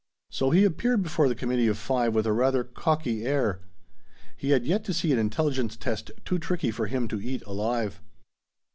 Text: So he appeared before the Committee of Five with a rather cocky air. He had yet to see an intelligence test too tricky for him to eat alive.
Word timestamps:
So 0.31 0.49
he 0.49 0.65
appeared 0.65 1.03
before 1.03 1.27
the 1.29 1.35
Committee 1.35 1.67
of 1.67 1.77
Five 1.77 2.15
with 2.15 2.25
a 2.25 2.33
rather 2.33 2.63
cocky 2.63 3.23
air. 3.23 3.61
He 4.35 4.49
had 4.49 4.65
yet 4.65 4.83
to 4.85 4.95
see 4.95 5.13
an 5.13 5.19
intelligence 5.19 5.77
test 5.77 6.09
too 6.25 6.39
tricky 6.39 6.71
for 6.71 6.87
him 6.87 7.07
to 7.09 7.21
eat 7.21 7.43
alive. 7.45 8.01